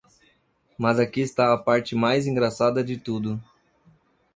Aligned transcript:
Mas 0.79 0.97
aqui 0.99 1.21
está 1.21 1.53
a 1.53 1.57
parte 1.59 1.93
mais 1.93 2.25
engraçada 2.25 2.83
de 2.83 2.97
tudo. 2.97 3.39